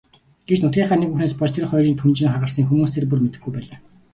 Гэвч 0.47 0.59
нутгийнхаа 0.63 0.97
нэг 0.99 1.07
хүүхнээс 1.09 1.33
болж 1.39 1.53
тэр 1.55 1.69
хоёрын 1.69 1.97
түнжин 2.01 2.31
хагарсныг 2.33 2.67
хүмүүс 2.67 2.91
тэр 2.93 3.05
бүр 3.07 3.21
мэдэхгүй 3.23 3.51
байлаа. 3.53 3.77